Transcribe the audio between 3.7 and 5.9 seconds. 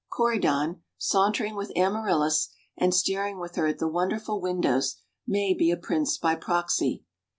the wonderful windows, may be a